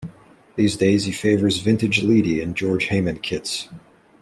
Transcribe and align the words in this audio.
These 0.55 0.77
days 0.77 1.03
he 1.05 1.11
favours 1.11 1.59
vintage 1.59 2.01
Leedy 2.01 2.41
and 2.41 2.57
George 2.57 2.85
Hayman 2.85 3.19
kits. 3.19 3.69